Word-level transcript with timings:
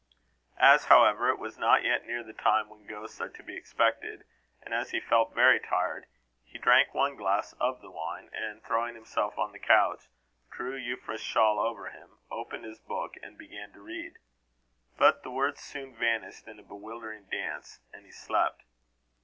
As, 0.57 0.85
however, 0.85 1.29
it 1.29 1.37
was 1.37 1.59
not 1.59 1.83
yet 1.83 2.07
near 2.07 2.23
the 2.23 2.33
time 2.33 2.69
when 2.69 2.87
ghosts 2.87 3.21
are 3.21 3.29
to 3.29 3.43
be 3.43 3.55
expected, 3.55 4.23
and 4.63 4.73
as 4.73 4.89
he 4.89 4.99
felt 4.99 5.35
very 5.35 5.59
tired, 5.59 6.07
he 6.43 6.57
drank 6.57 6.91
one 6.95 7.15
glass 7.15 7.53
of 7.59 7.81
the 7.81 7.91
wine, 7.91 8.31
and 8.33 8.63
throwing 8.63 8.95
himself 8.95 9.37
on 9.37 9.51
the 9.51 9.59
couch, 9.59 10.07
drew 10.49 10.73
Euphra's 10.75 11.21
shawl 11.21 11.59
over 11.59 11.91
him, 11.91 12.17
opened 12.31 12.65
his 12.65 12.79
book, 12.79 13.13
and 13.21 13.37
began 13.37 13.71
to 13.73 13.79
read. 13.81 14.17
But 14.97 15.21
the 15.21 15.29
words 15.29 15.61
soon 15.61 15.93
vanished 15.95 16.47
in 16.47 16.57
a 16.57 16.63
bewildering 16.63 17.25
dance, 17.29 17.79
and 17.93 18.03
he 18.03 18.11
slept. 18.11 18.63